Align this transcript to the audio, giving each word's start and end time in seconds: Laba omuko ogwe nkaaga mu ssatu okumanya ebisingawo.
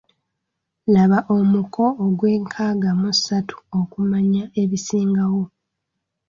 Laba 0.93 1.17
omuko 1.37 1.83
ogwe 2.05 2.29
nkaaga 2.43 2.89
mu 2.99 3.09
ssatu 3.15 3.55
okumanya 3.79 4.43
ebisingawo. 4.61 5.43